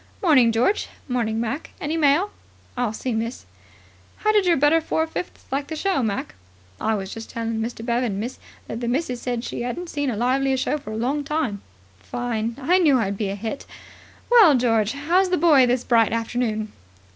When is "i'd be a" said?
12.97-13.35